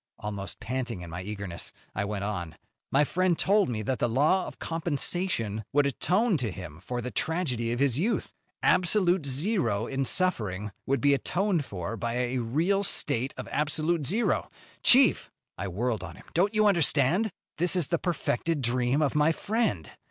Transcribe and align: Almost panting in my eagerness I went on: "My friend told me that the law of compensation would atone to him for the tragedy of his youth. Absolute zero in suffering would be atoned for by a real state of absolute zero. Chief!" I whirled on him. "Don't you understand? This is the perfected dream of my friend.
Almost 0.17 0.59
panting 0.59 1.01
in 1.01 1.11
my 1.11 1.21
eagerness 1.21 1.71
I 1.93 2.05
went 2.05 2.23
on: 2.23 2.55
"My 2.89 3.03
friend 3.03 3.37
told 3.37 3.69
me 3.69 3.83
that 3.83 3.99
the 3.99 4.09
law 4.09 4.47
of 4.47 4.57
compensation 4.57 5.63
would 5.73 5.85
atone 5.85 6.37
to 6.37 6.49
him 6.49 6.79
for 6.79 7.01
the 7.01 7.11
tragedy 7.11 7.71
of 7.71 7.77
his 7.77 7.99
youth. 7.99 8.33
Absolute 8.63 9.27
zero 9.27 9.85
in 9.85 10.03
suffering 10.05 10.71
would 10.87 11.01
be 11.01 11.13
atoned 11.13 11.65
for 11.65 11.95
by 11.97 12.15
a 12.15 12.39
real 12.39 12.81
state 12.81 13.31
of 13.37 13.47
absolute 13.51 14.03
zero. 14.03 14.49
Chief!" 14.81 15.29
I 15.55 15.67
whirled 15.67 16.03
on 16.03 16.15
him. 16.15 16.25
"Don't 16.33 16.55
you 16.55 16.65
understand? 16.65 17.31
This 17.59 17.75
is 17.75 17.89
the 17.89 17.99
perfected 17.99 18.63
dream 18.63 19.03
of 19.03 19.13
my 19.13 19.31
friend. 19.31 19.91